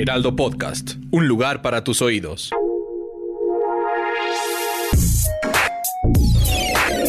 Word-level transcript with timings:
Heraldo 0.00 0.36
Podcast, 0.36 0.92
un 1.10 1.26
lugar 1.26 1.60
para 1.60 1.82
tus 1.82 2.02
oídos. 2.02 2.52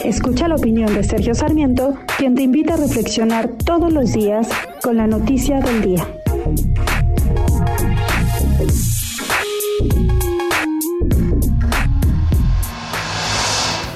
Escucha 0.04 0.48
la 0.48 0.56
opinión 0.56 0.92
de 0.96 1.04
Sergio 1.04 1.36
Sarmiento, 1.36 2.00
quien 2.18 2.34
te 2.34 2.42
invita 2.42 2.74
a 2.74 2.78
reflexionar 2.78 3.48
todos 3.64 3.94
los 3.94 4.14
días 4.14 4.50
con 4.82 4.98
la 4.98 5.06
noticia 5.06 5.60
del 5.60 5.82
día. 5.84 6.08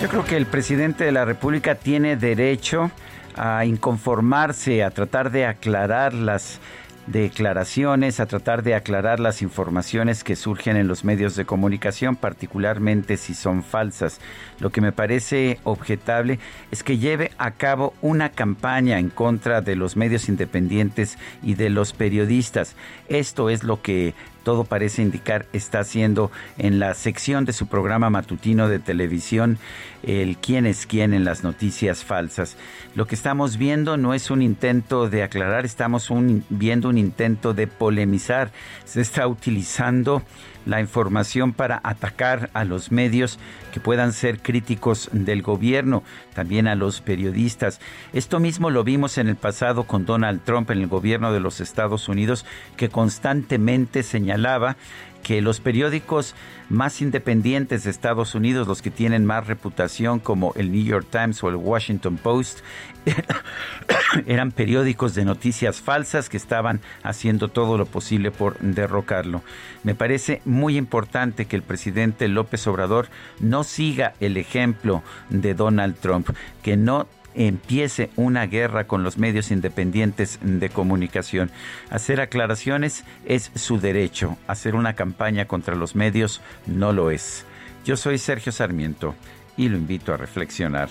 Yo 0.04 0.08
creo 0.08 0.24
que 0.24 0.38
el 0.38 0.46
presidente 0.46 1.04
de 1.04 1.12
la 1.12 1.26
República 1.26 1.74
tiene 1.74 2.16
derecho 2.16 2.92
a 3.36 3.66
inconformarse, 3.66 4.84
a 4.84 4.92
tratar 4.92 5.32
de 5.32 5.48
aclarar 5.48 6.14
las 6.14 6.60
declaraciones, 7.08 8.20
a 8.20 8.26
tratar 8.26 8.64
de 8.64 8.76
aclarar 8.76 9.20
las 9.20 9.42
informaciones 9.42 10.24
que 10.24 10.36
surgen 10.36 10.78
en 10.78 10.88
los 10.88 11.04
medios 11.04 11.36
de 11.36 11.46
comunicación, 11.46 12.16
particularmente 12.16 13.18
si 13.18 13.34
son 13.34 13.64
falsas. 13.64 14.20
Lo 14.60 14.70
que 14.70 14.82
me 14.82 14.92
parece 14.92 15.60
objetable 15.64 16.40
es 16.72 16.84
que 16.84 16.98
lleve 16.98 17.32
a 17.38 17.52
cabo 17.52 17.94
una 18.02 18.30
campaña 18.30 19.00
en 19.00 19.10
contra 19.10 19.62
de 19.62 19.76
los 19.76 19.96
medios 19.98 20.30
independientes 20.30 21.18
y 21.42 21.56
de 21.56 21.70
los 21.70 21.94
periodistas. 21.94 22.76
Esto 23.10 23.50
es 23.50 23.64
lo 23.64 23.82
que 23.82 24.14
todo 24.44 24.66
parece 24.66 25.02
indicar 25.02 25.46
está 25.54 25.80
haciendo 25.80 26.32
en 26.58 26.80
la 26.80 26.94
sección 26.94 27.46
de 27.46 27.54
su 27.54 27.68
programa 27.68 28.10
matutino 28.10 28.68
de 28.68 28.80
televisión 28.80 29.58
el 30.04 30.38
quién 30.38 30.66
es 30.66 30.86
quién 30.86 31.14
en 31.14 31.24
las 31.24 31.44
noticias 31.44 32.04
falsas. 32.04 32.58
Lo 32.94 33.08
que 33.08 33.16
estamos 33.16 33.58
viendo 33.58 33.98
no 33.98 34.14
es 34.14 34.30
un 34.30 34.42
intento 34.42 35.10
de 35.10 35.24
aclarar, 35.24 35.66
estamos 35.66 36.10
viendo 36.50 36.90
un 36.90 36.98
intento 36.98 37.54
de 37.54 37.68
polemizar. 37.68 38.52
Se 38.86 39.02
está 39.02 39.28
utilizando 39.28 40.22
la 40.66 40.80
información 40.80 41.54
para 41.54 41.82
atacar 41.84 42.50
a 42.54 42.64
los 42.64 42.92
medios 42.92 43.40
que 43.74 43.80
puedan 43.80 44.14
ser 44.14 44.40
críticos 44.40 45.10
del 45.12 45.42
gobierno, 45.42 46.04
también 46.34 46.68
a 46.68 46.76
los 46.76 47.02
periodistas. 47.02 47.80
Esto 48.14 48.40
mismo 48.40 48.70
lo 48.70 48.84
vimos 48.84 49.18
en 49.18 49.28
el 49.28 49.36
pasado 49.36 49.84
con 49.84 50.06
Donald 50.06 50.42
Trump 50.44 50.70
en 50.72 50.80
el 50.80 50.88
gobierno 50.88 51.34
de 51.34 51.40
los 51.40 51.60
Estados 51.60 52.08
Unidos, 52.08 52.46
que 52.78 52.90
constantemente 52.90 54.04
señalaba 54.34 54.78
que 55.22 55.42
los 55.42 55.62
periódicos 55.62 56.36
más 56.70 57.02
independientes 57.02 57.84
de 57.84 57.92
Estados 57.92 58.36
Unidos, 58.36 58.68
los 58.68 58.82
que 58.82 58.92
tienen 58.92 59.26
más 59.26 59.48
reputación 59.48 60.20
como 60.20 60.54
el 60.56 60.72
New 60.72 60.84
York 60.84 61.08
Times 61.10 61.42
o 61.44 61.50
el 61.50 61.56
Washington 61.56 62.18
Post, 62.18 62.60
eran 64.26 64.52
periódicos 64.52 65.16
de 65.16 65.24
noticias 65.24 65.80
falsas 65.80 66.30
que 66.30 66.36
estaban 66.36 66.82
haciendo 67.04 67.48
todo 67.48 67.78
lo 67.78 67.86
posible 67.86 68.32
por 68.32 68.58
derrocarlo. 68.60 69.44
Me 69.84 69.96
parece 69.96 70.42
muy 70.44 70.78
importante 70.78 71.46
que 71.46 71.56
el 71.56 71.62
presidente 71.62 72.28
López 72.28 72.66
Obrador 72.68 73.08
no 73.40 73.64
siga 73.64 74.14
el 74.20 74.36
ejemplo 74.36 75.04
de 75.30 75.54
Donald 75.54 75.96
Trump, 76.00 76.30
que 76.64 76.76
no 76.76 77.08
empiece 77.36 78.10
una 78.16 78.46
guerra 78.46 78.86
con 78.86 79.04
los 79.04 79.18
medios 79.18 79.52
independientes 79.52 80.40
de 80.42 80.70
comunicación. 80.70 81.52
Hacer 81.90 82.22
aclaraciones 82.22 83.04
es 83.26 83.52
su 83.56 83.80
derecho, 83.80 84.38
hacer 84.48 84.76
una 84.76 84.94
campaña 84.94 85.46
contra 85.46 85.76
los 85.76 85.96
medios 85.96 86.42
no 86.66 86.92
lo 86.94 87.12
es. 87.12 87.46
Yo 87.86 87.98
soy 87.98 88.18
Sergio 88.18 88.52
Sarmiento 88.52 89.16
y 89.58 89.70
lo 89.70 89.78
invito 89.78 90.14
a 90.14 90.18
reflexionar. 90.18 90.90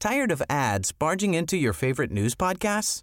Tired 0.00 0.32
of 0.32 0.42
ads 0.48 0.92
barging 0.92 1.34
into 1.34 1.58
your 1.58 1.74
favorite 1.74 2.10
news 2.10 2.34
podcasts? 2.34 3.02